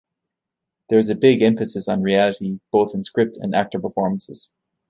There 0.89 0.97
is 0.97 1.09
a 1.09 1.15
big 1.15 1.43
emphasis 1.43 1.87
on 1.87 2.01
reality 2.01 2.59
both 2.71 2.95
in 2.95 3.03
script 3.03 3.37
and 3.37 3.53
actor 3.53 3.79
performances. 3.79 4.51